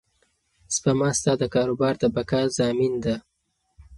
[0.75, 3.15] سپما ستا د کاروبار د بقا ضامن ده.